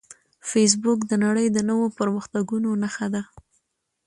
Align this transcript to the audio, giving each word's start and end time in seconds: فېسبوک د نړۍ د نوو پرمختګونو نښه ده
فېسبوک 0.49 0.99
د 1.07 1.11
نړۍ 1.25 1.47
د 1.51 1.57
نوو 1.69 1.87
پرمختګونو 1.99 2.69
نښه 2.83 3.07
ده 3.13 3.21